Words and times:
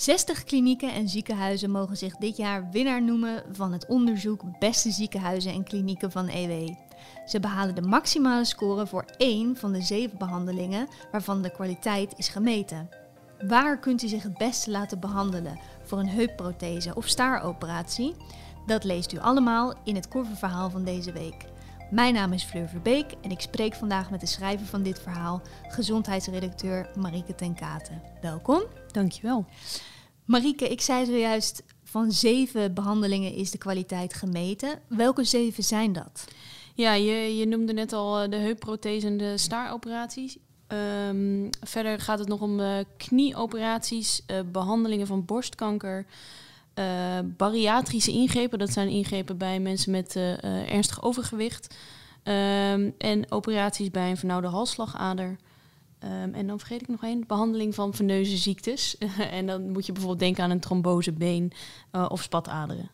60 0.00 0.44
klinieken 0.44 0.92
en 0.92 1.08
ziekenhuizen 1.08 1.70
mogen 1.70 1.96
zich 1.96 2.16
dit 2.16 2.36
jaar 2.36 2.70
winnaar 2.70 3.02
noemen 3.02 3.42
van 3.52 3.72
het 3.72 3.86
onderzoek 3.86 4.58
Beste 4.58 4.90
ziekenhuizen 4.90 5.52
en 5.52 5.64
klinieken 5.64 6.10
van 6.10 6.28
EW. 6.28 6.74
Ze 7.26 7.40
behalen 7.40 7.74
de 7.74 7.82
maximale 7.82 8.44
score 8.44 8.86
voor 8.86 9.04
één 9.16 9.56
van 9.56 9.72
de 9.72 9.82
zeven 9.82 10.18
behandelingen 10.18 10.88
waarvan 11.10 11.42
de 11.42 11.50
kwaliteit 11.50 12.14
is 12.16 12.28
gemeten. 12.28 12.88
Waar 13.48 13.78
kunt 13.78 14.02
u 14.02 14.08
zich 14.08 14.22
het 14.22 14.38
beste 14.38 14.70
laten 14.70 15.00
behandelen 15.00 15.58
voor 15.82 15.98
een 15.98 16.08
heupprothese 16.08 16.94
of 16.94 17.08
staaroperatie? 17.08 18.14
Dat 18.66 18.84
leest 18.84 19.12
u 19.12 19.18
allemaal 19.18 19.74
in 19.84 19.94
het 19.94 20.08
coververhaal 20.08 20.70
van 20.70 20.84
deze 20.84 21.12
week. 21.12 21.44
Mijn 21.90 22.14
naam 22.14 22.32
is 22.32 22.44
Fleur 22.44 22.68
Verbeek 22.68 23.12
en 23.20 23.30
ik 23.30 23.40
spreek 23.40 23.74
vandaag 23.74 24.10
met 24.10 24.20
de 24.20 24.26
schrijver 24.26 24.66
van 24.66 24.82
dit 24.82 25.00
verhaal, 25.00 25.42
gezondheidsredacteur 25.68 26.90
Marieke 26.96 27.34
ten 27.34 27.54
Katen. 27.54 28.02
Welkom. 28.20 28.62
Dankjewel. 28.92 29.46
Marieke, 30.30 30.68
ik 30.68 30.80
zei 30.80 31.06
zojuist, 31.06 31.62
van 31.84 32.12
zeven 32.12 32.74
behandelingen 32.74 33.34
is 33.34 33.50
de 33.50 33.58
kwaliteit 33.58 34.14
gemeten. 34.14 34.80
Welke 34.88 35.24
zeven 35.24 35.64
zijn 35.64 35.92
dat? 35.92 36.24
Ja, 36.74 36.92
je, 36.92 37.36
je 37.36 37.46
noemde 37.46 37.72
net 37.72 37.92
al 37.92 38.20
eh, 38.20 38.30
de 38.30 38.36
heupprothese 38.36 39.06
en 39.06 39.16
de 39.16 39.38
staaroperaties. 39.38 40.36
Um, 41.08 41.48
verder 41.60 42.00
gaat 42.00 42.18
het 42.18 42.28
nog 42.28 42.40
om 42.40 42.60
uh, 42.60 42.78
knieoperaties, 42.96 44.22
uh, 44.26 44.40
behandelingen 44.52 45.06
van 45.06 45.24
borstkanker, 45.24 46.06
uh, 46.74 47.18
bariatrische 47.24 48.12
ingrepen. 48.12 48.58
Dat 48.58 48.70
zijn 48.72 48.88
ingrepen 48.88 49.38
bij 49.38 49.60
mensen 49.60 49.90
met 49.90 50.16
ernstig 50.66 51.02
overgewicht. 51.02 51.74
Um, 52.24 52.94
en 52.98 53.24
operaties 53.28 53.90
bij 53.90 54.10
een 54.10 54.16
vernauwde 54.16 54.48
halsslagader. 54.48 55.36
Um, 56.04 56.34
en 56.34 56.46
dan 56.46 56.58
vergeet 56.58 56.80
ik 56.80 56.88
nog 56.88 57.02
één, 57.02 57.26
behandeling 57.26 57.74
van 57.74 57.94
veneuze 57.94 58.36
ziektes. 58.36 58.98
en 59.38 59.46
dan 59.46 59.70
moet 59.70 59.86
je 59.86 59.92
bijvoorbeeld 59.92 60.22
denken 60.22 60.44
aan 60.44 60.50
een 60.50 60.60
trombosebeen 60.60 61.52
of 62.08 62.22
spataderen. 62.22 62.90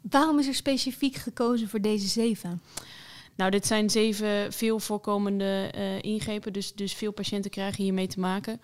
Waarom 0.00 0.38
is 0.38 0.46
er 0.46 0.54
specifiek 0.54 1.14
gekozen 1.14 1.68
voor 1.68 1.80
deze 1.80 2.06
zeven? 2.06 2.62
Nou, 3.38 3.50
dit 3.50 3.66
zijn 3.66 3.90
zeven 3.90 4.52
veel 4.52 4.78
voorkomende 4.78 5.72
uh, 5.76 6.02
ingrepen, 6.02 6.52
dus, 6.52 6.74
dus 6.74 6.92
veel 6.92 7.12
patiënten 7.12 7.50
krijgen 7.50 7.82
hiermee 7.84 8.06
te 8.06 8.20
maken. 8.20 8.60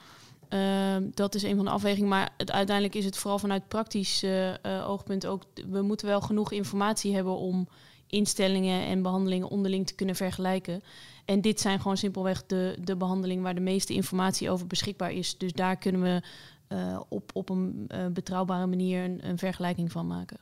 Uh, 0.50 0.96
dat 1.14 1.34
is 1.34 1.42
een 1.42 1.56
van 1.56 1.64
de 1.64 1.70
afwegingen, 1.70 2.08
maar 2.08 2.32
het, 2.36 2.50
uiteindelijk 2.50 2.96
is 2.96 3.04
het 3.04 3.16
vooral 3.16 3.38
vanuit 3.38 3.68
praktisch 3.68 4.22
uh, 4.22 4.54
oogpunt 4.88 5.26
ook. 5.26 5.42
We 5.68 5.82
moeten 5.82 6.06
wel 6.06 6.20
genoeg 6.20 6.52
informatie 6.52 7.14
hebben 7.14 7.36
om 7.36 7.68
instellingen 8.14 8.86
en 8.86 9.02
behandelingen 9.02 9.48
onderling 9.48 9.86
te 9.86 9.94
kunnen 9.94 10.16
vergelijken. 10.16 10.82
En 11.24 11.40
dit 11.40 11.60
zijn 11.60 11.80
gewoon 11.80 11.96
simpelweg 11.96 12.46
de, 12.46 12.76
de 12.80 12.96
behandelingen 12.96 13.42
waar 13.42 13.54
de 13.54 13.60
meeste 13.60 13.94
informatie 13.94 14.50
over 14.50 14.66
beschikbaar 14.66 15.12
is. 15.12 15.38
Dus 15.38 15.52
daar 15.52 15.76
kunnen 15.76 16.02
we 16.02 16.22
op, 17.08 17.30
op 17.34 17.48
een 17.48 17.90
betrouwbare 18.12 18.66
manier 18.66 19.04
een, 19.04 19.28
een 19.28 19.38
vergelijking 19.38 19.92
van 19.92 20.06
maken. 20.06 20.38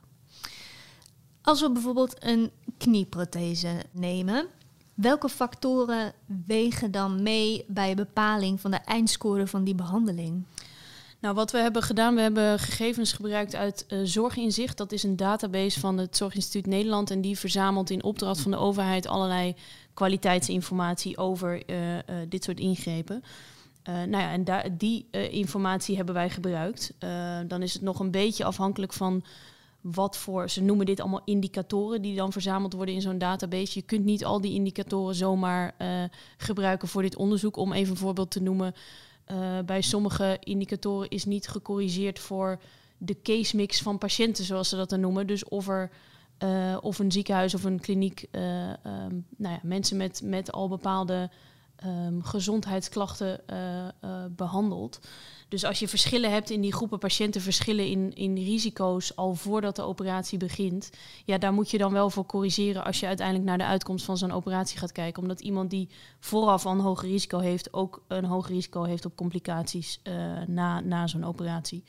Als 1.41 1.61
we 1.61 1.71
bijvoorbeeld 1.71 2.25
een 2.25 2.51
knieprothese 2.77 3.83
nemen, 3.91 4.47
welke 4.93 5.29
factoren 5.29 6.13
wegen 6.45 6.91
dan 6.91 7.23
mee 7.23 7.65
bij 7.67 7.95
bepaling 7.95 8.61
van 8.61 8.71
de 8.71 8.77
eindscore 8.77 9.47
van 9.47 9.63
die 9.63 9.75
behandeling? 9.75 10.45
Nou, 11.23 11.35
wat 11.35 11.51
we 11.51 11.57
hebben 11.57 11.81
gedaan, 11.81 12.15
we 12.15 12.21
hebben 12.21 12.59
gegevens 12.59 13.13
gebruikt 13.13 13.55
uit 13.55 13.85
uh, 13.87 13.99
Zorginzicht. 14.03 14.77
Dat 14.77 14.91
is 14.91 15.03
een 15.03 15.15
database 15.15 15.79
van 15.79 15.97
het 15.97 16.17
Zorginstituut 16.17 16.65
Nederland. 16.65 17.11
En 17.11 17.21
die 17.21 17.39
verzamelt 17.39 17.89
in 17.89 18.03
opdracht 18.03 18.39
van 18.39 18.51
de 18.51 18.57
overheid 18.57 19.07
allerlei 19.07 19.55
kwaliteitsinformatie 19.93 21.17
over 21.17 21.69
uh, 21.69 21.93
uh, 21.93 21.99
dit 22.29 22.43
soort 22.43 22.59
ingrepen. 22.59 23.23
nou 23.83 24.17
ja, 24.17 24.31
en 24.31 24.77
die 24.77 25.07
informatie 25.11 25.95
hebben 25.95 26.15
wij 26.15 26.29
gebruikt. 26.29 26.93
dan 27.47 27.61
is 27.61 27.73
het 27.73 27.81
nog 27.81 27.99
een 27.99 28.11
beetje 28.11 28.43
afhankelijk 28.43 28.93
van 28.93 29.23
wat 29.81 30.17
voor, 30.17 30.49
ze 30.49 30.61
noemen 30.61 30.85
dit 30.85 30.99
allemaal 30.99 31.21
indicatoren 31.25 32.01
die 32.01 32.15
dan 32.15 32.31
verzameld 32.31 32.73
worden 32.73 32.95
in 32.95 33.01
zo'n 33.01 33.17
database. 33.17 33.79
Je 33.79 33.85
kunt 33.85 34.05
niet 34.05 34.25
al 34.25 34.41
die 34.41 34.53
indicatoren 34.53 35.15
zomaar 35.15 35.75
gebruiken 36.37 36.87
voor 36.87 37.01
dit 37.01 37.15
onderzoek. 37.15 37.57
Om 37.57 37.73
even 37.73 37.91
een 37.91 37.97
voorbeeld 37.97 38.31
te 38.31 38.41
noemen, 38.41 38.73
uh, 39.31 39.59
bij 39.65 39.81
sommige 39.81 40.37
indicatoren 40.39 41.09
is 41.09 41.25
niet 41.25 41.47
gecorrigeerd 41.47 42.19
voor 42.19 42.59
de 42.97 43.21
case 43.21 43.55
mix 43.55 43.81
van 43.81 43.97
patiënten, 43.97 44.43
zoals 44.43 44.69
ze 44.69 44.75
dat 44.75 44.89
dan 44.89 44.99
noemen. 44.99 45.27
Dus 45.27 45.43
of 45.43 45.67
er 45.67 45.89
uh, 46.43 46.77
of 46.81 46.99
een 46.99 47.11
ziekenhuis 47.11 47.53
of 47.53 47.63
een 47.63 47.79
kliniek 47.79 48.25
um, 48.31 49.25
nou 49.37 49.53
ja, 49.53 49.59
mensen 49.63 49.97
met, 49.97 50.21
met 50.23 50.51
al 50.51 50.67
bepaalde 50.67 51.29
um, 51.85 52.23
gezondheidsklachten 52.23 53.41
behandelt. 54.35 54.99
Dus 55.53 55.65
als 55.65 55.79
je 55.79 55.87
verschillen 55.87 56.31
hebt 56.31 56.49
in 56.49 56.61
die 56.61 56.73
groepen 56.73 56.99
patiënten, 56.99 57.41
verschillen 57.41 57.87
in, 57.87 58.13
in 58.13 58.35
risico's 58.35 59.15
al 59.15 59.35
voordat 59.35 59.75
de 59.75 59.81
operatie 59.81 60.37
begint, 60.37 60.89
ja, 61.25 61.37
daar 61.37 61.53
moet 61.53 61.71
je 61.71 61.77
dan 61.77 61.91
wel 61.91 62.09
voor 62.09 62.25
corrigeren 62.25 62.83
als 62.83 62.99
je 62.99 63.05
uiteindelijk 63.07 63.47
naar 63.47 63.57
de 63.57 63.65
uitkomst 63.65 64.05
van 64.05 64.17
zo'n 64.17 64.31
operatie 64.31 64.77
gaat 64.77 64.91
kijken. 64.91 65.21
Omdat 65.21 65.39
iemand 65.39 65.69
die 65.69 65.89
vooraf 66.19 66.65
al 66.65 66.71
een 66.71 66.79
hoger 66.79 67.09
risico 67.09 67.39
heeft, 67.39 67.73
ook 67.73 68.03
een 68.07 68.25
hoger 68.25 68.51
risico 68.51 68.83
heeft 68.83 69.05
op 69.05 69.15
complicaties 69.15 69.99
uh, 70.03 70.13
na, 70.47 70.79
na 70.79 71.07
zo'n 71.07 71.25
operatie. 71.25 71.83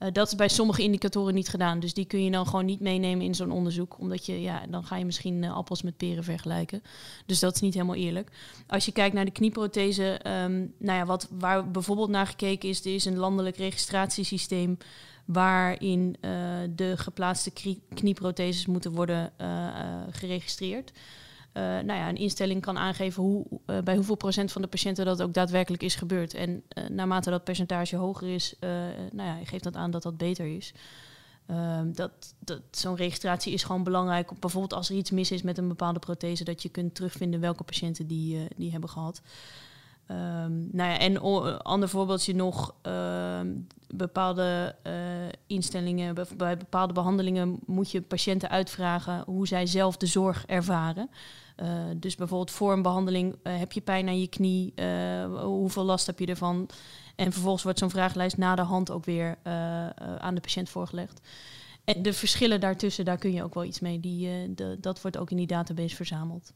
Uh, 0.00 0.08
dat 0.12 0.26
is 0.26 0.34
bij 0.34 0.48
sommige 0.48 0.82
indicatoren 0.82 1.34
niet 1.34 1.48
gedaan. 1.48 1.80
Dus 1.80 1.94
die 1.94 2.04
kun 2.04 2.24
je 2.24 2.30
dan 2.30 2.46
gewoon 2.46 2.64
niet 2.64 2.80
meenemen 2.80 3.24
in 3.24 3.34
zo'n 3.34 3.50
onderzoek. 3.50 3.98
Omdat 3.98 4.26
je, 4.26 4.40
ja, 4.40 4.62
dan 4.68 4.84
ga 4.84 4.96
je 4.96 5.04
misschien 5.04 5.42
uh, 5.42 5.56
appels 5.56 5.82
met 5.82 5.96
peren 5.96 6.24
vergelijken. 6.24 6.82
Dus 7.26 7.38
dat 7.38 7.54
is 7.54 7.60
niet 7.60 7.74
helemaal 7.74 7.94
eerlijk. 7.94 8.30
Als 8.66 8.84
je 8.84 8.92
kijkt 8.92 9.14
naar 9.14 9.24
de 9.24 9.30
knieprothese, 9.30 10.20
um, 10.26 10.74
nou 10.78 10.98
ja, 10.98 11.06
wat, 11.06 11.28
waar 11.30 11.70
bijvoorbeeld 11.70 12.08
naar 12.08 12.26
gekeken 12.26 12.68
is, 12.68 12.84
er 12.84 12.94
is 12.94 13.04
een 13.04 13.16
landelijk 13.16 13.56
registratiesysteem 13.56 14.78
waarin 15.24 16.16
uh, 16.20 16.30
de 16.74 16.96
geplaatste 16.96 17.52
knieprotheses 17.94 18.66
moeten 18.66 18.92
worden 18.92 19.32
geregistreerd. 20.10 20.92
Uh, 21.58 21.64
nou 21.64 21.98
ja, 21.98 22.08
een 22.08 22.16
instelling 22.16 22.60
kan 22.60 22.78
aangeven 22.78 23.22
hoe, 23.22 23.46
uh, 23.66 23.78
bij 23.78 23.94
hoeveel 23.94 24.14
procent 24.14 24.52
van 24.52 24.62
de 24.62 24.68
patiënten 24.68 25.04
dat 25.04 25.22
ook 25.22 25.34
daadwerkelijk 25.34 25.82
is 25.82 25.94
gebeurd. 25.94 26.34
En 26.34 26.50
uh, 26.50 26.88
naarmate 26.88 27.30
dat 27.30 27.44
percentage 27.44 27.96
hoger 27.96 28.28
is, 28.28 28.54
nou 29.12 29.28
ja, 29.28 29.38
geeft 29.44 29.64
dat 29.64 29.76
aan 29.76 29.90
dat 29.90 30.02
dat 30.02 30.16
beter 30.16 30.56
is. 30.56 30.72
Ehm, 31.46 31.92
dat, 31.92 32.34
dat, 32.38 32.60
Zo'n 32.70 32.96
registratie 32.96 33.52
is 33.52 33.62
gewoon 33.62 33.82
belangrijk. 33.82 34.40
Bijvoorbeeld 34.40 34.72
als 34.72 34.90
er 34.90 34.96
iets 34.96 35.10
mis 35.10 35.30
is 35.30 35.42
met 35.42 35.58
een 35.58 35.68
bepaalde 35.68 35.98
prothese, 35.98 36.44
dat 36.44 36.62
je 36.62 36.68
kunt 36.68 36.94
terugvinden 36.94 37.40
welke 37.40 37.64
patiënten 37.64 38.06
die, 38.06 38.48
die 38.56 38.70
hebben 38.70 38.90
gehad. 38.90 39.22
Um, 40.10 40.68
nou 40.72 40.90
ja, 40.90 40.98
en 40.98 41.20
ander 41.62 41.88
voorbeeldje 41.88 42.34
nog, 42.34 42.74
uh, 42.86 43.40
bepaalde 43.94 44.76
uh, 44.86 44.92
instellingen, 45.46 46.14
bij 46.36 46.56
bepaalde 46.56 46.92
behandelingen 46.92 47.58
moet 47.66 47.90
je 47.90 48.02
patiënten 48.02 48.48
uitvragen 48.48 49.22
hoe 49.26 49.46
zij 49.46 49.66
zelf 49.66 49.96
de 49.96 50.06
zorg 50.06 50.46
ervaren. 50.46 51.10
Uh, 51.56 51.68
dus 51.96 52.14
bijvoorbeeld 52.14 52.50
voor 52.50 52.72
een 52.72 52.82
behandeling 52.82 53.36
heb 53.42 53.72
je 53.72 53.80
pijn 53.80 54.08
aan 54.08 54.20
je 54.20 54.28
knie, 54.28 54.74
hoeveel 55.42 55.84
last 55.84 56.06
heb 56.06 56.18
je 56.18 56.26
ervan? 56.26 56.68
En 57.16 57.32
vervolgens 57.32 57.62
wordt 57.62 57.78
zo'n 57.78 57.90
vragenlijst 57.90 58.36
na 58.36 58.54
de 58.54 58.62
hand 58.62 58.90
ook 58.90 59.04
weer 59.04 59.38
aan 60.18 60.34
de 60.34 60.40
patiënt 60.40 60.68
voorgelegd. 60.68 61.20
En 61.84 62.02
de 62.02 62.12
verschillen 62.12 62.60
daartussen, 62.60 63.04
daar 63.04 63.18
kun 63.18 63.32
je 63.32 63.42
ook 63.42 63.54
wel 63.54 63.64
iets 63.64 63.80
mee. 63.80 64.00
Die, 64.00 64.54
dat 64.80 65.02
wordt 65.02 65.18
ook 65.18 65.30
in 65.30 65.36
die 65.36 65.46
database 65.46 65.96
verzameld 65.96 66.52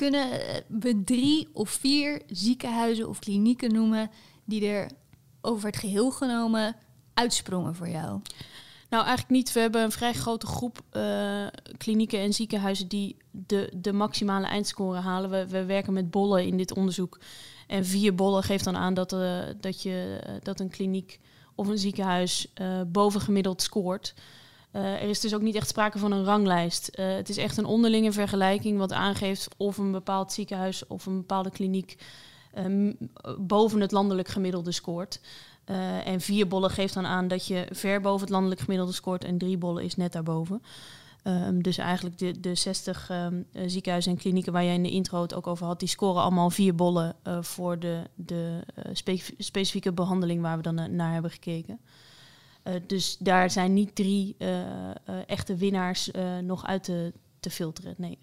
kunnen 0.00 0.28
we 0.68 1.04
drie 1.04 1.48
of 1.52 1.70
vier 1.70 2.22
ziekenhuizen 2.26 3.08
of 3.08 3.18
klinieken 3.18 3.72
noemen 3.72 4.10
die 4.44 4.66
er 4.66 4.90
over 5.40 5.66
het 5.66 5.76
geheel 5.76 6.10
genomen 6.10 6.76
uitsprongen 7.14 7.74
voor 7.74 7.88
jou? 7.88 8.20
Nou, 8.90 9.04
eigenlijk 9.04 9.30
niet. 9.30 9.52
We 9.52 9.60
hebben 9.60 9.82
een 9.82 9.92
vrij 9.92 10.12
grote 10.12 10.46
groep 10.46 10.80
uh, 10.92 11.46
klinieken 11.76 12.18
en 12.18 12.32
ziekenhuizen 12.32 12.88
die 12.88 13.16
de, 13.30 13.72
de 13.76 13.92
maximale 13.92 14.46
eindscore 14.46 14.98
halen. 14.98 15.30
We, 15.30 15.46
we 15.46 15.64
werken 15.64 15.92
met 15.92 16.10
bollen 16.10 16.46
in 16.46 16.56
dit 16.56 16.74
onderzoek. 16.74 17.18
En 17.66 17.84
vier 17.84 18.14
bollen 18.14 18.42
geeft 18.42 18.64
dan 18.64 18.76
aan 18.76 18.94
dat, 18.94 19.12
uh, 19.12 19.38
dat, 19.60 19.82
je, 19.82 20.20
dat 20.42 20.60
een 20.60 20.70
kliniek 20.70 21.20
of 21.54 21.68
een 21.68 21.78
ziekenhuis 21.78 22.52
bovengemiddeld 22.86 23.62
scoort. 23.62 24.14
Uh, 24.72 25.02
er 25.02 25.08
is 25.08 25.20
dus 25.20 25.34
ook 25.34 25.42
niet 25.42 25.54
echt 25.54 25.68
sprake 25.68 25.98
van 25.98 26.12
een 26.12 26.24
ranglijst. 26.24 26.90
Uh, 26.94 27.14
het 27.14 27.28
is 27.28 27.36
echt 27.36 27.56
een 27.56 27.64
onderlinge 27.64 28.12
vergelijking 28.12 28.78
wat 28.78 28.92
aangeeft 28.92 29.48
of 29.56 29.78
een 29.78 29.92
bepaald 29.92 30.32
ziekenhuis 30.32 30.86
of 30.86 31.06
een 31.06 31.16
bepaalde 31.16 31.50
kliniek 31.50 31.96
um, 32.58 32.96
boven 33.38 33.80
het 33.80 33.92
landelijk 33.92 34.28
gemiddelde 34.28 34.72
scoort. 34.72 35.20
Uh, 35.66 36.06
en 36.06 36.20
vier 36.20 36.48
bollen 36.48 36.70
geeft 36.70 36.94
dan 36.94 37.06
aan 37.06 37.28
dat 37.28 37.46
je 37.46 37.66
ver 37.70 38.00
boven 38.00 38.20
het 38.20 38.30
landelijk 38.30 38.60
gemiddelde 38.60 38.92
scoort 38.92 39.24
en 39.24 39.38
drie 39.38 39.58
bollen 39.58 39.84
is 39.84 39.96
net 39.96 40.12
daarboven. 40.12 40.62
Um, 41.24 41.62
dus 41.62 41.78
eigenlijk 41.78 42.18
de, 42.18 42.40
de 42.40 42.54
60 42.54 43.10
um, 43.10 43.46
ziekenhuizen 43.66 44.12
en 44.12 44.18
klinieken 44.18 44.52
waar 44.52 44.64
jij 44.64 44.74
in 44.74 44.82
de 44.82 44.90
intro 44.90 45.22
het 45.22 45.34
ook 45.34 45.46
over 45.46 45.66
had, 45.66 45.78
die 45.78 45.88
scoren 45.88 46.22
allemaal 46.22 46.50
vier 46.50 46.74
bollen 46.74 47.16
voor 47.40 47.78
de, 47.78 48.02
de 48.14 48.60
specifieke 49.38 49.92
behandeling 49.92 50.40
waar 50.42 50.56
we 50.56 50.62
dan 50.62 50.96
naar 50.96 51.12
hebben 51.12 51.30
gekeken. 51.30 51.80
Uh, 52.64 52.74
dus 52.86 53.16
daar 53.18 53.50
zijn 53.50 53.72
niet 53.72 53.94
drie 53.94 54.36
uh, 54.38 54.48
uh, 54.48 54.92
echte 55.26 55.56
winnaars 55.56 56.10
nog 56.42 56.66
uit 56.66 56.84
te, 56.84 57.12
te, 57.40 57.50
filteren. 57.50 57.94
Nee. 57.98 58.18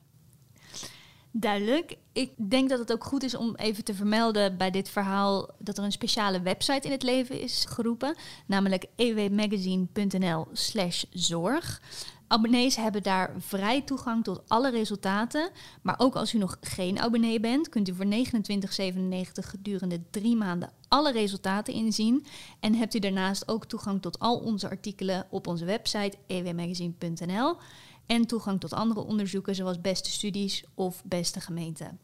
Duidelijk. 1.32 1.98
Ik 2.14 2.32
denk 2.50 2.70
dat 2.70 2.80
het 2.80 2.92
ook 2.92 3.04
goed 3.04 3.24
is 3.24 3.36
om 3.36 3.56
even 3.56 3.84
te 3.84 3.94
vermelden 3.94 4.58
bij 4.58 4.72
dit 4.72 4.90
verhaal 4.90 5.50
dat 5.60 5.78
er 5.78 5.84
een 5.84 5.92
speciale 5.92 6.42
website 6.42 6.88
in 6.88 6.92
het 6.92 7.04
leven 7.04 7.42
is 7.42 7.66
geroepen, 7.70 8.16
namelijk 8.46 8.86
ewmagazine.nl/slash 8.96 11.04
zorg. 11.10 11.82
Abonnees 12.28 12.76
hebben 12.76 13.04
daar 13.04 13.34
vrij 13.38 13.82
toegang 13.82 14.24
tot 14.24 14.42
alle 14.48 14.70
resultaten. 14.70 15.50
Maar 15.82 15.96
ook 15.98 16.16
als 16.16 16.34
u 16.34 16.38
nog 16.38 16.58
geen 16.62 17.00
abonnee 17.00 17.40
bent, 17.40 17.70
kunt 17.70 17.90
u 17.90 17.96
voor 17.96 18.06
29,97 18.06 18.12
gedurende 19.32 20.02
drie 20.10 20.36
maanden 20.36 20.72
alle 20.88 21.12
resultaten 21.12 21.74
inzien. 21.74 22.26
En 22.60 22.76
hebt 22.76 22.96
u 22.96 23.00
daarnaast 23.00 23.48
ook 23.48 23.66
toegang 23.66 24.02
tot 24.02 24.20
al 24.20 24.38
onze 24.38 24.70
artikelen 24.70 25.28
op 25.30 25.48
onze 25.48 25.66
website 25.66 26.18
ewmagazine.nl. 26.28 27.56
En 28.06 28.26
toegang 28.26 28.60
tot 28.60 28.74
andere 28.74 29.06
onderzoeken 29.06 29.56
zoals 29.56 29.82
beste 29.82 30.12
studies 30.12 30.64
of 30.74 31.04
beste 31.06 31.40
gemeenten. 31.40 32.00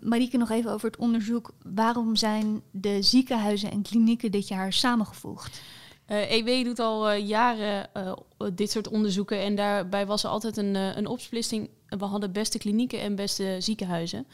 Marieke, 0.00 0.36
nog 0.36 0.50
even 0.50 0.72
over 0.72 0.86
het 0.86 0.98
onderzoek. 0.98 1.52
Waarom 1.74 2.16
zijn 2.16 2.62
de 2.70 3.02
ziekenhuizen 3.02 3.70
en 3.70 3.82
klinieken 3.82 4.30
dit 4.30 4.48
jaar 4.48 4.72
samengevoegd? 4.72 5.60
EW 6.06 6.48
e 6.48 6.64
doet 6.64 6.78
al 6.78 7.12
uh, 7.12 7.26
jaren 7.28 7.88
uh, 7.96 8.12
dit 8.54 8.70
soort 8.70 8.88
onderzoeken 8.88 9.40
en 9.40 9.54
daarbij 9.54 10.06
was 10.06 10.24
er 10.24 10.30
altijd 10.30 10.56
een, 10.56 10.74
een 10.74 11.06
opsplitsing. 11.06 11.70
We 11.88 12.04
hadden 12.04 12.32
beste 12.32 12.58
klinieken 12.58 13.00
en 13.00 13.14
beste 13.14 13.56
ziekenhuizen. 13.58 14.26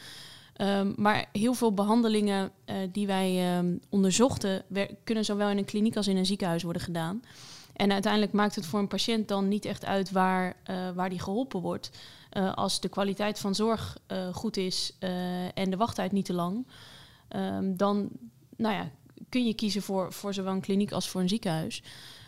Um, 0.57 0.93
maar 0.97 1.25
heel 1.31 1.53
veel 1.53 1.73
behandelingen 1.73 2.51
die 2.91 3.07
wij 3.07 3.57
um, 3.57 3.79
onderzochten, 3.89 4.63
kunnen 5.03 5.25
zowel 5.25 5.49
in 5.49 5.57
een 5.57 5.65
kliniek 5.65 5.95
als 5.95 6.07
in 6.07 6.17
een 6.17 6.25
ziekenhuis 6.25 6.63
worden 6.63 6.81
gedaan. 6.81 7.21
En 7.73 7.91
uiteindelijk 7.91 8.31
maakt 8.31 8.55
het 8.55 8.65
voor 8.65 8.79
een 8.79 8.87
patiënt 8.87 9.27
dan 9.27 9.47
niet 9.47 9.65
echt 9.65 9.85
uit 9.85 10.11
waar, 10.11 10.55
waar 10.95 11.09
die 11.09 11.19
geholpen 11.19 11.61
wordt. 11.61 11.91
als 12.55 12.79
de 12.79 12.89
kwaliteit 12.89 13.39
van 13.39 13.55
zorg 13.55 13.97
goed 14.31 14.57
is 14.57 14.97
en 15.53 15.69
de 15.69 15.77
wachttijd 15.77 16.11
niet 16.11 16.25
te 16.25 16.33
lang, 16.33 16.67
um, 17.35 17.77
dan 17.77 18.09
nou 18.57 18.75
ja, 18.75 18.89
kun 19.33 19.45
je 19.45 19.53
kiezen 19.53 19.81
voor, 19.81 20.13
voor 20.13 20.33
zowel 20.33 20.53
een 20.53 20.61
kliniek 20.61 20.91
als 20.91 21.09
voor 21.09 21.21
een 21.21 21.29
ziekenhuis. 21.29 21.83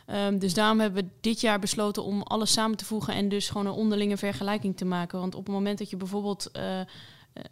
Um, 0.07 0.39
dus 0.39 0.53
daarom 0.53 0.79
hebben 0.79 1.03
we 1.03 1.09
dit 1.21 1.41
jaar 1.41 1.59
besloten 1.59 2.03
om 2.03 2.21
alles 2.21 2.51
samen 2.51 2.77
te 2.77 2.85
voegen 2.85 3.13
en 3.13 3.29
dus 3.29 3.49
gewoon 3.49 3.65
een 3.65 3.73
onderlinge 3.73 4.17
vergelijking 4.17 4.77
te 4.77 4.85
maken. 4.85 5.19
Want 5.19 5.35
op 5.35 5.45
het 5.45 5.53
moment 5.53 5.77
dat 5.77 5.89
je 5.89 5.97
bijvoorbeeld 5.97 6.49
uh, 6.57 6.81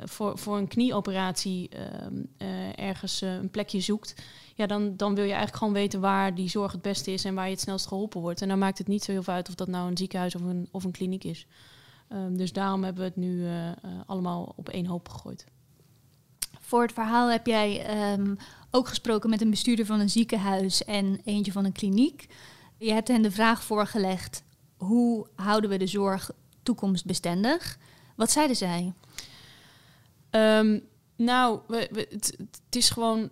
voor, 0.03 0.37
voor 0.37 0.57
een 0.57 0.67
knieoperatie 0.67 1.69
uh, 2.37 2.79
ergens 2.79 3.21
een 3.21 3.49
plekje 3.49 3.79
zoekt, 3.79 4.15
ja, 4.55 4.65
dan, 4.65 4.97
dan 4.97 5.15
wil 5.15 5.23
je 5.23 5.29
eigenlijk 5.29 5.57
gewoon 5.57 5.73
weten 5.73 5.99
waar 5.99 6.35
die 6.35 6.49
zorg 6.49 6.71
het 6.71 6.81
beste 6.81 7.11
is 7.11 7.25
en 7.25 7.35
waar 7.35 7.45
je 7.45 7.51
het 7.51 7.61
snelst 7.61 7.87
geholpen 7.87 8.21
wordt. 8.21 8.41
En 8.41 8.47
dan 8.47 8.59
maakt 8.59 8.77
het 8.77 8.87
niet 8.87 9.03
zo 9.03 9.11
heel 9.11 9.23
veel 9.23 9.33
uit 9.33 9.49
of 9.49 9.55
dat 9.55 9.67
nou 9.67 9.89
een 9.89 9.97
ziekenhuis 9.97 10.35
of 10.35 10.41
een, 10.41 10.67
of 10.71 10.83
een 10.83 10.91
kliniek 10.91 11.23
is. 11.23 11.47
Um, 12.09 12.37
dus 12.37 12.53
daarom 12.53 12.83
hebben 12.83 13.01
we 13.03 13.07
het 13.07 13.17
nu 13.17 13.47
allemaal 14.05 14.53
op 14.55 14.69
één 14.69 14.85
hoop 14.85 15.09
gegooid. 15.09 15.45
Voor 16.65 16.81
het 16.81 16.93
verhaal 16.93 17.29
heb 17.29 17.47
jij 17.47 17.85
um, 18.13 18.37
ook 18.71 18.87
gesproken 18.87 19.29
met 19.29 19.41
een 19.41 19.49
bestuurder 19.49 19.85
van 19.85 19.99
een 19.99 20.09
ziekenhuis 20.09 20.85
en 20.85 21.21
eentje 21.25 21.51
van 21.51 21.65
een 21.65 21.71
kliniek. 21.71 22.27
Je 22.77 22.91
hebt 22.91 23.07
hen 23.07 23.21
de 23.21 23.31
vraag 23.31 23.63
voorgelegd: 23.63 24.43
hoe 24.77 25.27
houden 25.35 25.69
we 25.69 25.77
de 25.77 25.87
zorg 25.87 26.31
toekomstbestendig? 26.63 27.77
Wat 28.15 28.31
zeiden 28.31 28.55
zij? 28.55 28.93
Um, 30.31 30.81
nou, 31.15 31.59
het, 31.67 32.35
is 32.69 32.89
gewoon. 32.89 33.29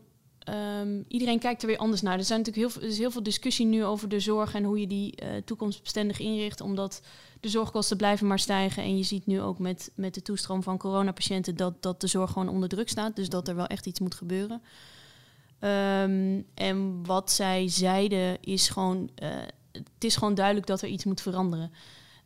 Um, 0.50 1.06
iedereen 1.08 1.40
kijkt 1.40 1.62
er 1.62 1.68
weer 1.68 1.78
anders 1.78 2.02
naar. 2.02 2.18
Er, 2.18 2.24
zijn 2.24 2.40
natuurlijk 2.40 2.74
heel, 2.74 2.84
er 2.84 2.90
is 2.90 2.98
heel 2.98 3.12
veel 3.12 3.24
discussie 3.24 3.66
nu 3.66 3.86
over 3.86 4.10
de 4.10 4.20
zorg 4.20 4.54
en 4.54 4.64
hoe 4.64 4.80
je 4.80 4.88
die 4.88 5.14
uh, 5.24 5.30
toekomstbestendig 5.46 6.20
inricht. 6.20 6.62
Omdat 6.62 7.02
de 7.40 7.50
zorgkosten 7.50 7.98
blijven 7.98 8.28
maar 8.28 8.40
stijgen. 8.40 8.84
En 8.84 8.98
je 8.98 9.04
ziet 9.04 9.26
nu 9.26 9.42
ook 9.42 9.60
met, 9.60 9.92
met 9.96 10.14
de 10.14 10.22
toestroom 10.22 10.64
van 10.64 10.78
coronapatiënten 10.78 11.56
dat, 11.56 11.82
dat 11.82 12.02
de 12.02 12.08
zorg 12.08 12.32
gewoon 12.32 12.50
onder 12.50 12.70
druk 12.70 12.90
staat. 12.90 13.16
Dus 13.16 13.30
dat 13.30 13.48
er 13.48 13.56
wel 13.56 13.68
echt 13.68 13.86
iets 13.86 14.00
moet 14.00 14.16
gebeuren. 14.16 14.62
Um, 15.60 16.46
en 16.54 17.06
wat 17.06 17.32
zij 17.32 17.70
zeiden 17.70 18.38
is 18.42 18.70
gewoon, 18.70 19.10
uh, 19.24 19.30
het 19.72 20.04
is 20.04 20.16
gewoon 20.16 20.36
duidelijk 20.36 20.68
dat 20.68 20.82
er 20.82 20.90
iets 20.90 21.04
moet 21.04 21.22
veranderen. 21.22 21.72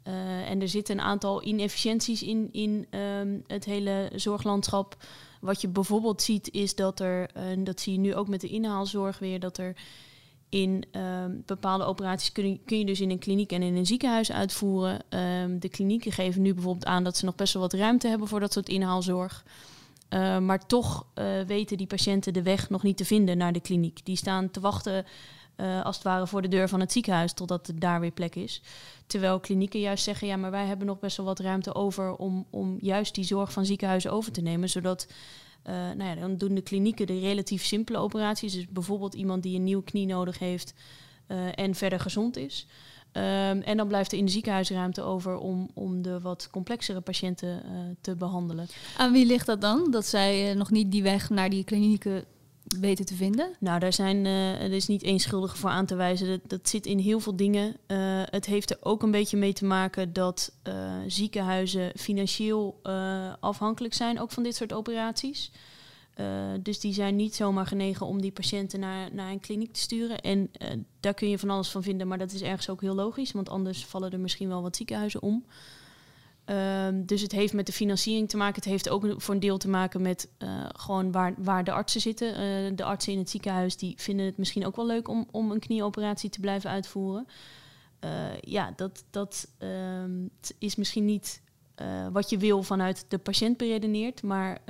Uh, 0.08 0.50
en 0.50 0.62
er 0.62 0.70
zitten 0.70 0.98
een 0.98 1.04
aantal 1.04 1.44
inefficiënties 1.44 2.24
in, 2.24 2.50
in 2.52 2.88
um, 3.00 3.44
het 3.48 3.66
hele 3.66 4.12
zorglandschap. 4.16 4.98
Wat 5.46 5.62
je 5.62 5.68
bijvoorbeeld 5.68 6.22
ziet 6.22 6.52
is 6.52 6.76
dat 6.76 7.00
er, 7.00 7.30
en 7.32 7.64
dat 7.64 7.80
zie 7.80 7.94
je 7.94 8.00
nu 8.00 8.16
ook 8.16 8.28
met 8.28 8.42
de 8.42 8.48
inhaalzorg 8.48 9.20
weer, 9.20 9.40
dat 9.40 9.58
er 9.58 9.76
in 10.50 10.84
um, 10.92 11.44
bepaalde 11.46 11.84
operaties 11.84 12.32
kun 12.32 12.50
je, 12.50 12.60
kun 12.66 12.80
je, 12.80 12.86
dus 12.86 13.02
in 13.02 13.10
een 13.10 13.20
kliniek 13.20 13.52
en 13.52 13.62
in 13.62 13.76
een 13.76 13.86
ziekenhuis 13.86 14.32
uitvoeren. 14.32 15.02
Um, 15.10 15.60
de 15.60 15.70
klinieken 15.70 16.12
geven 16.12 16.42
nu 16.42 16.54
bijvoorbeeld 16.54 16.86
aan 16.86 17.04
dat 17.04 17.18
ze 17.18 17.26
nog 17.26 17.36
best 17.36 17.54
wel 17.54 17.62
wat 17.62 17.74
ruimte 17.74 18.08
hebben 18.08 18.28
voor 18.28 18.40
dat 18.40 18.54
soort 18.54 18.70
inhaalzorg. 18.70 19.46
Uh, 20.10 20.40
maar 20.40 20.66
toch 20.66 21.06
uh, 21.16 21.42
weten 21.42 21.78
die 21.78 21.88
patiënten 21.88 22.34
de 22.34 22.44
weg 22.44 22.70
nog 22.70 22.84
niet 22.84 22.98
te 22.98 23.06
vinden 23.06 23.38
naar 23.38 23.54
de 23.54 23.60
kliniek. 23.60 24.06
Die 24.06 24.18
staan 24.18 24.52
te 24.52 24.60
wachten 24.60 25.06
uh, 25.58 25.86
als 25.86 25.96
het 25.96 26.04
ware 26.04 26.28
voor 26.28 26.42
de 26.42 26.48
deur 26.48 26.70
van 26.70 26.80
het 26.80 26.92
ziekenhuis 26.92 27.34
totdat 27.34 27.68
er 27.68 27.80
daar 27.80 28.00
weer 28.00 28.12
plek 28.12 28.36
is. 28.36 28.62
Terwijl 29.08 29.40
klinieken 29.40 29.80
juist 29.80 30.04
zeggen, 30.04 30.28
ja, 30.28 30.38
maar 30.38 30.52
wij 30.52 30.66
hebben 30.66 30.88
nog 30.88 31.00
best 31.00 31.18
wel 31.18 31.26
wat 31.26 31.40
ruimte 31.40 31.76
over 31.76 32.16
om, 32.16 32.46
om 32.50 32.78
juist 32.82 33.16
die 33.16 33.24
zorg 33.24 33.52
van 33.52 33.66
ziekenhuizen 33.66 34.12
over 34.12 34.32
te 34.32 34.42
nemen. 34.42 34.70
Zodat, 34.70 35.08
nou 35.64 36.04
ja, 36.04 36.16
dan 36.16 36.38
doen 36.38 36.56
de 36.56 36.62
klinieken 36.62 37.08
de 37.08 37.20
relatief 37.20 37.64
simpele 37.64 37.98
operaties. 37.98 38.54
Dus 38.54 38.68
bijvoorbeeld 38.70 39.14
iemand 39.14 39.44
die 39.44 39.56
een 39.56 39.64
nieuwe 39.64 39.84
knie 39.84 40.06
nodig 40.06 40.40
heeft 40.40 40.74
en 41.56 41.76
verder 41.76 42.00
gezond 42.00 42.38
is. 42.38 42.68
Um, 43.12 43.62
en 43.62 43.78
dan 43.78 43.88
blijft 43.88 44.12
er 44.12 44.18
in 44.18 44.26
de 44.26 44.32
ziekenhuisruimte 44.32 45.02
over 45.02 45.38
om, 45.38 45.70
om 45.74 46.02
de 46.02 46.22
wat 46.22 46.48
complexere 46.52 47.02
patiënten 47.02 47.64
te 48.02 48.16
behandelen. 48.16 48.68
Aan 48.98 49.12
wie 49.12 49.26
ligt 49.26 49.46
dat 49.46 49.62
dan? 49.62 49.92
Dat 49.92 50.06
zij 50.06 50.54
nog 50.54 50.72
niet 50.72 50.92
die 50.92 51.04
weg 51.04 51.30
naar 51.30 51.50
die 51.50 51.64
klinieken 51.64 52.26
weten 52.80 53.06
te 53.06 53.16
vinden? 53.16 53.56
Nou, 53.60 53.80
daar 53.80 53.94
zijn, 53.94 54.26
uh, 54.26 54.62
er 54.62 54.72
is 54.72 54.88
niet 54.88 55.04
één 55.04 55.20
schuldige 55.20 55.58
voor 55.58 55.70
aan 55.70 55.86
te 55.86 55.96
wijzen. 55.96 56.42
Dat, 56.48 56.70
zit 56.70 56.86
in 56.86 57.00
heel 57.00 57.20
veel 57.20 57.36
dingen. 57.36 57.76
het 58.30 58.46
heeft 58.46 58.70
er 58.70 58.78
ook 58.82 59.04
een 59.04 59.12
beetje 59.12 59.38
mee 59.38 59.54
te 59.54 59.66
maken 59.66 60.14
dat 60.14 60.52
ziekenhuizen 61.08 61.92
financieel 61.96 62.80
afhankelijk 63.40 63.94
zijn, 63.94 64.20
ook 64.20 64.32
van 64.32 64.44
dit 64.44 64.56
soort 64.56 64.74
operaties. 64.74 65.52
Dus 66.62 66.80
die 66.80 66.94
zijn 66.94 67.16
niet 67.16 67.36
zomaar 67.36 67.68
genegen 67.68 68.06
om 68.06 68.22
die 68.22 68.32
patiënten 68.32 68.80
naar, 68.80 69.14
naar 69.14 69.32
een 69.32 69.40
kliniek 69.40 69.74
te 69.74 69.80
sturen. 69.80 70.22
En 70.22 70.52
daar 71.00 71.14
kun 71.14 71.30
je 71.30 71.40
van 71.40 71.50
alles 71.50 71.70
van 71.70 71.84
vinden, 71.84 72.08
maar 72.08 72.18
dat 72.18 72.32
is 72.32 72.42
ergens 72.42 72.70
ook 72.70 72.82
heel 72.82 72.96
logisch, 72.96 73.32
want 73.32 73.50
anders 73.50 73.86
vallen 73.86 74.12
er 74.12 74.20
misschien 74.20 74.48
wel 74.48 74.62
wat 74.62 74.76
ziekenhuizen 74.76 75.22
om. 75.22 75.46
Uh, 76.50 76.88
dus 76.94 77.22
het 77.22 77.32
heeft 77.32 77.54
met 77.54 77.66
de 77.66 77.72
financiering 77.72 78.30
te 78.30 78.38
maken. 78.38 78.56
Het 78.56 78.66
heeft 78.66 78.90
ook 78.90 79.14
voor 79.18 79.34
een 79.34 79.40
deel 79.40 79.58
te 79.58 79.70
maken 79.70 80.02
met 80.02 80.28
uh, 80.40 80.66
gewoon 80.68 81.12
waar, 81.12 81.34
waar 81.38 81.64
de 81.64 81.72
artsen 81.72 82.02
zitten. 82.02 82.76
de 82.76 82.84
artsen 82.84 83.14
in 83.14 83.20
het 83.20 83.30
ziekenhuis 83.30 83.78
die 83.78 83.94
vinden 83.98 84.26
het 84.26 84.38
misschien 84.38 84.66
ook 84.66 84.76
wel 84.76 84.86
leuk 84.86 85.08
om, 85.08 85.28
om 85.32 85.52
een 85.52 85.60
knieoperatie 85.60 86.30
te 86.30 86.40
blijven 86.40 86.70
uitvoeren. 86.70 87.28
ja, 88.42 88.74
dat, 88.76 89.04
dat 89.10 89.48
ehm, 89.58 90.28
is 90.60 90.76
misschien 90.76 91.06
niet 91.06 91.42
wat 92.12 92.30
je 92.30 92.38
wil 92.38 92.64
vanuit 92.64 93.06
de 93.08 93.18
patiënt 93.18 93.58
beredeneerd, 93.58 94.24
maar 94.24 94.62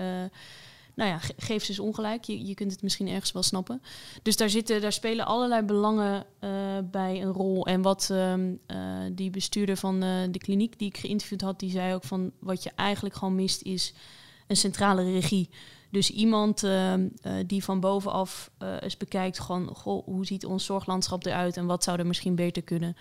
nou 0.96 1.10
ja, 1.10 1.20
geef 1.38 1.64
ze 1.64 1.70
eens 1.70 1.80
ongelijk. 1.80 2.24
Je, 2.24 2.46
je 2.46 2.54
kunt 2.54 2.72
het 2.72 2.82
misschien 2.82 3.08
ergens 3.08 3.32
wel 3.32 3.44
snappen. 3.44 3.82
Dus 4.22 4.38
daar, 4.38 4.50
zitten, 4.50 4.82
daar 4.82 4.92
spelen 4.92 5.26
allerlei 5.26 5.62
belangen 5.62 6.26
uh, 6.40 6.50
bij 6.92 7.22
een 7.22 7.32
rol. 7.32 7.66
En 7.66 7.82
wat 7.82 8.10
um, 8.12 8.60
uh, 8.68 8.78
die 9.12 9.30
bestuurder 9.30 9.78
van 9.78 10.04
uh, 10.04 10.10
de 10.32 10.40
kliniek 10.40 10.80
die 10.80 10.88
ik 10.88 10.98
geïnterviewd 10.98 11.42
had, 11.42 11.60
die 11.60 11.72
zei 11.72 11.94
ook 11.94 12.04
van 12.04 12.32
wat 12.40 12.64
je 12.64 12.72
eigenlijk 12.76 13.16
gewoon 13.16 13.36
mist 13.36 13.62
is 13.62 13.94
een 14.48 14.56
centrale 14.56 15.04
regie. 15.04 15.50
Dus 15.92 16.10
iemand 16.10 16.64
ehm, 16.64 17.08
die 17.46 17.64
van 17.64 17.80
bovenaf 17.80 18.52
eens 18.80 18.98
bekijkt, 18.98 19.40
gewoon, 19.40 19.76
goh, 19.76 20.06
hoe 20.06 20.26
ziet 20.26 20.46
ons 20.46 20.66
zorglandschap 20.66 21.26
eruit 21.26 21.58
en 21.58 21.66
wat 21.66 21.84
zou 21.84 22.00
er 22.00 22.08
misschien 22.08 22.36
beter 22.36 22.62
kunnen. 22.64 22.96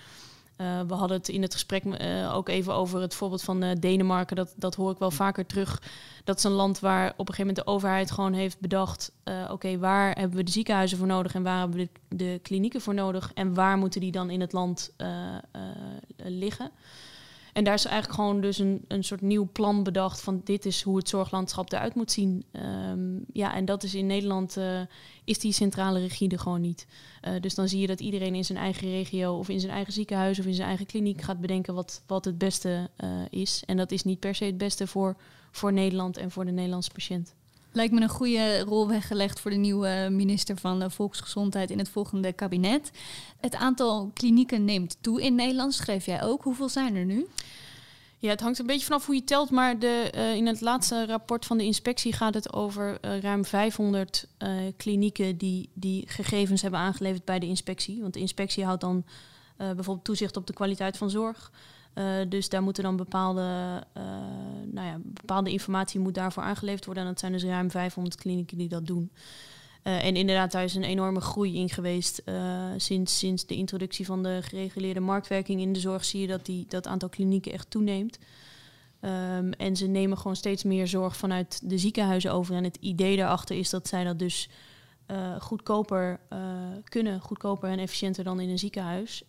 Uh, 0.57 0.81
we 0.87 0.95
hadden 0.95 1.17
het 1.17 1.29
in 1.29 1.43
het 1.43 1.53
gesprek 1.53 1.85
uh, 1.85 2.35
ook 2.35 2.49
even 2.49 2.75
over 2.75 3.01
het 3.01 3.15
voorbeeld 3.15 3.43
van 3.43 3.65
uh, 3.65 3.71
Denemarken. 3.81 4.37
Dat, 4.37 4.55
dat 4.57 4.75
hoor 4.75 4.91
ik 4.91 4.99
wel 4.99 5.11
vaker 5.11 5.47
terug. 5.47 5.83
Dat 6.25 6.37
is 6.37 6.45
een 6.45 6.51
land 6.51 6.81
waar 6.81 7.07
op 7.07 7.29
een 7.29 7.35
gegeven 7.35 7.47
moment 7.47 7.67
de 7.67 7.73
overheid 7.73 8.11
gewoon 8.11 8.33
heeft 8.33 8.61
bedacht: 8.61 9.13
oké, 9.25 9.53
okay, 9.53 9.79
waar 9.79 10.19
hebben 10.19 10.37
we 10.37 10.45
de 10.45 10.51
ziekenhuizen 10.51 10.99
voor 10.99 11.07
nodig 11.07 11.35
en 11.35 11.43
waar 11.43 11.59
hebben 11.59 11.79
we 11.79 11.89
de, 12.09 12.17
de 12.17 12.39
klinieken 12.43 12.81
voor 12.81 12.95
nodig 12.95 13.31
en 13.35 13.55
waar 13.55 13.79
moeten 13.79 14.01
die 14.01 14.13
dan 14.13 14.31
in 14.31 14.41
het 14.41 14.53
land 14.53 14.93
liggen? 16.17 16.71
En 17.55 17.65
daar 17.65 17.75
is 17.75 17.85
eigenlijk 17.85 18.15
gewoon 18.21 18.41
dus 18.41 18.59
een, 18.59 18.85
een 18.89 19.05
soort 19.05 19.21
nieuw 19.21 19.49
plan 19.53 19.83
bedacht 19.83 20.21
van 20.21 20.41
dit 20.45 20.67
is 20.67 20.83
hoe 20.83 20.97
het 20.97 21.09
zorglandschap 21.09 21.73
eruit 21.73 21.95
moet 21.95 22.11
zien. 22.11 22.45
Um, 22.91 23.25
ja, 23.33 23.55
en 23.55 23.65
dat 23.65 23.83
is 23.83 23.95
in 23.95 24.07
Nederland 24.07 24.57
uh, 24.57 24.81
is 25.25 25.39
die 25.39 25.53
centrale 25.53 26.01
regie 26.01 26.31
er 26.31 26.39
gewoon 26.39 26.61
niet. 26.61 26.87
Uh, 27.23 27.41
dus 27.41 27.55
dan 27.55 27.69
zie 27.69 27.81
je 27.81 27.87
dat 27.87 28.01
iedereen 28.01 28.35
in 28.35 28.45
zijn 28.45 28.59
eigen 28.59 28.89
regio 28.89 29.39
of 29.39 29.49
in 29.49 29.61
zijn 29.61 29.73
eigen 29.73 29.93
ziekenhuis 29.93 30.39
of 30.39 30.47
in 30.47 30.55
zijn 30.55 30.69
eigen 30.69 30.87
kliniek 30.87 31.23
gaat 31.23 31.41
bedenken 31.41 31.75
wat, 31.75 32.03
wat 32.07 32.25
het 32.25 32.39
beste 32.39 32.91
uh, 33.05 33.11
is. 33.31 33.63
En 33.67 33.77
dat 33.77 33.91
is 33.91 34.03
niet 34.03 34.21
per 34.21 34.35
se 34.35 34.45
het 34.45 34.59
beste 34.59 34.87
voor, 34.87 35.17
voor 35.51 35.73
Nederland 35.73 36.17
en 36.17 36.31
voor 36.31 36.45
de 36.45 36.53
Nederlandse 36.53 36.93
patiënt. 36.93 37.35
Lijkt 37.75 37.93
me 37.93 38.01
een 38.01 38.09
goede 38.09 38.61
rol 38.61 38.89
weggelegd 38.89 39.41
voor 39.41 39.51
de 39.51 39.57
nieuwe 39.57 40.09
minister 40.11 40.57
van 40.57 40.91
Volksgezondheid 40.91 41.71
in 41.71 41.79
het 41.79 41.89
volgende 41.89 42.33
kabinet. 42.33 42.91
Het 43.41 43.55
aantal 43.55 44.11
klinieken 44.13 44.65
neemt 44.65 44.97
toe 45.01 45.23
in 45.23 45.35
Nederland, 45.35 45.75
schreef 45.75 46.07
jij 46.07 46.23
ook. 46.23 46.43
Hoeveel 46.43 46.69
zijn 46.69 46.97
er 46.97 47.05
nu? 47.05 47.27
Ja, 48.19 48.31
het 48.31 48.41
hangt 48.41 48.59
een 48.59 48.67
beetje 48.67 48.85
vanaf 48.85 49.07
hoe 49.07 49.15
je 49.15 49.25
telt, 49.25 49.51
maar 49.51 49.79
de, 49.79 50.13
uh, 50.15 50.35
in 50.35 50.47
het 50.47 50.61
laatste 50.61 51.07
rapport 51.07 51.47
van 51.47 51.59
de 51.59 51.65
inspectie 51.65 52.13
gaat 52.13 52.35
het 52.35 52.53
over 52.53 52.99
uh, 53.01 53.21
ruim 53.21 53.45
500 53.45 54.27
uh, 54.39 54.51
klinieken 54.77 55.37
die, 55.37 55.69
die 55.73 56.05
gegevens 56.09 56.63
hebben 56.63 56.81
aangeleverd 56.81 57.25
bij 57.25 57.39
de 57.39 57.47
inspectie. 57.47 58.01
Want 58.01 58.15
de 58.15 58.21
inspectie 58.21 58.65
houdt 58.65 58.81
dan 58.81 59.05
bijvoorbeeld 59.57 60.05
toezicht 60.05 60.37
op 60.37 60.47
de 60.47 60.53
kwaliteit 60.53 60.97
van 60.97 61.11
zorg. 61.11 61.51
Dus 62.29 62.49
daar 62.49 62.63
moeten 62.63 62.83
dan 62.83 62.97
bepaalde, 62.97 63.83
nou 64.73 64.87
ja, 64.87 64.99
bepaalde 65.03 65.51
informatie 65.51 66.01
moet 66.01 66.15
daarvoor 66.15 66.43
aangeleverd 66.43 66.85
worden. 66.85 67.03
En 67.03 67.09
dat 67.09 67.19
zijn 67.19 67.33
dus 67.33 67.45
ruim 67.45 67.71
500 67.71 68.17
klinieken 68.17 68.59
die 68.59 68.69
dat 68.69 68.87
doen. 68.87 69.11
Uh, 69.85 70.05
en 70.05 70.17
inderdaad, 70.17 70.53
daar 70.53 70.65
is 70.65 70.75
een 70.75 70.85
enorme 70.85 71.21
groei 71.21 71.57
in 71.57 71.69
geweest. 71.69 72.23
Sinds, 72.77 73.19
sinds 73.19 73.47
de 73.47 73.55
introductie 73.55 74.07
van 74.07 74.23
de 74.23 74.39
gereguleerde 74.43 75.01
marktwerking 75.01 75.61
in 75.61 75.73
de 75.73 75.81
zorg 75.81 76.05
zie 76.05 76.21
je 76.21 76.27
dat 76.27 76.47
die, 76.47 76.65
dat 76.69 76.87
aantal 76.87 77.09
klinieken 77.09 77.53
echt 77.53 77.71
toeneemt. 77.71 78.19
Um, 79.01 79.53
en 79.53 79.77
ze 79.77 79.87
nemen 79.87 80.19
gewoon 80.19 80.37
steeds 80.37 80.63
meer 80.63 80.89
zorg 80.89 81.17
vanuit 81.17 81.61
de 81.71 81.79
ziekenhuizen 81.79 82.33
over. 82.33 82.55
En 82.55 82.65
het 82.65 82.77
idee 82.81 83.17
daarachter 83.17 83.57
is 83.57 83.71
dat 83.71 83.89
zij 83.89 84.05
dat 84.05 84.19
dus 84.19 84.49
goedkoper 85.39 86.21
kunnen, 86.85 87.21
goedkoper 87.21 87.69
en 87.69 87.79
efficiënter 87.79 88.25
dan 88.25 88.41
in 88.41 88.49
een 88.49 88.59
ziekenhuis. 88.59 89.23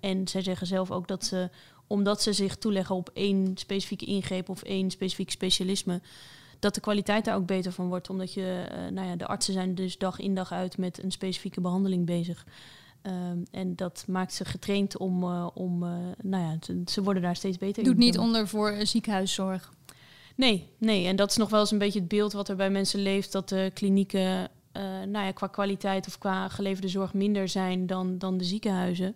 en 0.00 0.28
zij 0.28 0.42
zeggen 0.42 0.66
zelf 0.66 0.90
ook 0.90 1.08
dat 1.08 1.24
ze, 1.24 1.50
omdat 1.92 2.22
ze 2.22 2.32
zich 2.32 2.56
toeleggen 2.56 2.94
op 2.94 3.10
één 3.12 3.56
specifieke 3.56 4.04
ingreep 4.04 4.48
of 4.48 4.62
één 4.62 4.90
specifiek 4.90 5.30
specialisme, 5.30 6.00
dat 6.58 6.74
de 6.74 6.80
kwaliteit 6.80 7.24
daar 7.24 7.36
ook 7.36 7.46
beter 7.46 7.72
van 7.72 7.88
wordt. 7.88 8.10
Omdat 8.10 8.34
je, 8.34 8.66
uh, 8.72 8.92
nou 8.92 9.08
ja, 9.08 9.16
de 9.16 9.26
artsen 9.26 9.52
zijn 9.52 9.74
dus 9.74 9.98
dag 9.98 10.18
in 10.18 10.34
dag 10.34 10.52
uit 10.52 10.78
met 10.78 11.02
een 11.02 11.10
specifieke 11.10 11.60
behandeling 11.60 12.06
bezig. 12.06 12.46
Um, 13.02 13.42
en 13.50 13.76
dat 13.76 14.04
maakt 14.08 14.34
ze 14.34 14.44
getraind 14.44 14.96
om, 14.96 15.22
uh, 15.22 15.46
om 15.54 15.82
uh, 15.82 15.90
nou 16.22 16.42
ja, 16.42 16.56
ze, 16.60 16.82
ze, 16.84 17.02
worden 17.02 17.22
daar 17.22 17.36
steeds 17.36 17.58
beter 17.58 17.84
Doet 17.84 17.92
in. 17.92 17.98
Doet 17.98 18.06
niet 18.06 18.18
onder 18.18 18.48
voor 18.48 18.74
ziekenhuiszorg? 18.82 19.72
Nee, 20.36 20.68
nee. 20.78 21.06
En 21.06 21.16
dat 21.16 21.30
is 21.30 21.36
nog 21.36 21.50
wel 21.50 21.60
eens 21.60 21.70
een 21.70 21.78
beetje 21.78 21.98
het 21.98 22.08
beeld 22.08 22.32
wat 22.32 22.48
er 22.48 22.56
bij 22.56 22.70
mensen 22.70 23.02
leeft. 23.02 23.32
Dat 23.32 23.48
de 23.48 23.70
klinieken 23.74 24.50
nou 25.08 25.24
ja, 25.24 25.30
qua 25.32 25.46
kwaliteit 25.46 26.06
of 26.06 26.18
qua 26.18 26.48
geleverde 26.48 26.88
zorg 26.88 27.14
minder 27.14 27.48
zijn 27.48 27.86
dan, 27.86 28.18
dan 28.18 28.38
de 28.38 28.44
ziekenhuizen. 28.44 29.14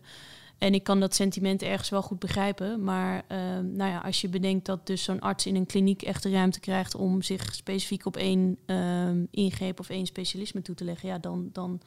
En 0.59 0.75
ik 0.75 0.83
kan 0.83 1.01
dat 1.01 1.15
sentiment 1.15 1.63
ergens 1.63 1.89
wel 1.89 2.03
goed 2.03 2.19
begrijpen. 2.19 2.85
Maar 2.85 3.25
uh, 3.29 3.39
nou 3.63 3.91
ja, 3.91 3.99
als 3.99 4.21
je 4.21 4.29
bedenkt 4.29 4.67
dat 4.67 4.87
dus 4.87 5.03
zo'n 5.03 5.21
arts 5.21 5.47
in 5.47 5.57
een 5.57 5.67
kliniek 5.67 6.03
echt 6.03 6.23
de 6.23 6.31
ruimte 6.31 6.61
krijgt 6.61 6.95
om 6.95 7.23
zich 7.23 7.55
specifiek 7.55 8.07
op 8.07 8.17
één 8.17 8.59
uh, 8.67 9.09
ingreep 9.31 9.81
of 9.81 9.89
één 9.89 10.07
specialisme 10.07 10.63
toe 10.63 10.75
te 10.75 10.85
leggen, 10.85 11.09
ja, 11.09 11.19
dan, 11.19 11.49
dan 11.53 11.81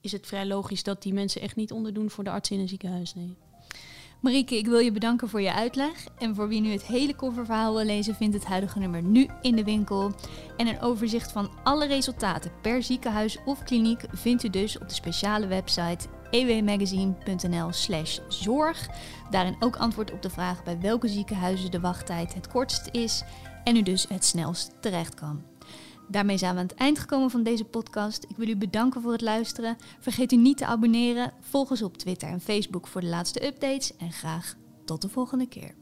is 0.00 0.12
het 0.12 0.26
vrij 0.26 0.46
logisch 0.46 0.82
dat 0.82 1.02
die 1.02 1.12
mensen 1.12 1.40
echt 1.40 1.56
niet 1.56 1.72
onderdoen 1.72 2.10
voor 2.10 2.24
de 2.24 2.30
arts 2.30 2.50
in 2.50 2.60
een 2.60 2.68
ziekenhuis. 2.68 3.14
Nee. 3.14 3.36
Marieke, 4.20 4.56
ik 4.56 4.66
wil 4.66 4.78
je 4.78 4.92
bedanken 4.92 5.28
voor 5.28 5.40
je 5.40 5.52
uitleg. 5.52 6.06
En 6.18 6.34
voor 6.34 6.48
wie 6.48 6.60
nu 6.60 6.70
het 6.70 6.86
hele 6.86 7.14
kofferverhaal 7.14 7.74
wil 7.74 7.84
lezen, 7.84 8.14
vindt 8.14 8.34
het 8.34 8.44
huidige 8.44 8.78
nummer 8.78 9.02
nu 9.02 9.28
in 9.40 9.56
de 9.56 9.64
winkel. 9.64 10.12
En 10.56 10.66
een 10.66 10.80
overzicht 10.80 11.32
van 11.32 11.50
alle 11.62 11.86
resultaten 11.86 12.52
per 12.60 12.82
ziekenhuis 12.82 13.38
of 13.44 13.62
kliniek 13.62 14.04
vindt 14.12 14.44
u 14.44 14.50
dus 14.50 14.78
op 14.78 14.88
de 14.88 14.94
speciale 14.94 15.46
website 15.46 16.08
ewmagazine.nl 16.32 17.72
slash 17.72 18.18
zorg. 18.28 18.88
Daarin 19.30 19.56
ook 19.60 19.76
antwoord 19.76 20.12
op 20.12 20.22
de 20.22 20.30
vraag 20.30 20.64
bij 20.64 20.80
welke 20.80 21.08
ziekenhuizen 21.08 21.70
de 21.70 21.80
wachttijd 21.80 22.34
het 22.34 22.48
kortst 22.48 22.88
is 22.90 23.22
en 23.64 23.76
u 23.76 23.82
dus 23.82 24.06
het 24.08 24.24
snelst 24.24 24.72
terecht 24.80 25.14
kan. 25.14 25.42
Daarmee 26.08 26.38
zijn 26.38 26.54
we 26.54 26.60
aan 26.60 26.66
het 26.66 26.74
eind 26.74 26.98
gekomen 26.98 27.30
van 27.30 27.42
deze 27.42 27.64
podcast. 27.64 28.24
Ik 28.28 28.36
wil 28.36 28.48
u 28.48 28.56
bedanken 28.56 29.02
voor 29.02 29.12
het 29.12 29.20
luisteren. 29.20 29.76
Vergeet 30.00 30.32
u 30.32 30.36
niet 30.36 30.56
te 30.56 30.66
abonneren. 30.66 31.32
Volg 31.40 31.70
ons 31.70 31.82
op 31.82 31.96
Twitter 31.96 32.28
en 32.28 32.40
Facebook 32.40 32.86
voor 32.86 33.00
de 33.00 33.06
laatste 33.06 33.46
updates. 33.46 33.96
En 33.96 34.12
graag 34.12 34.54
tot 34.84 35.02
de 35.02 35.08
volgende 35.08 35.48
keer. 35.48 35.81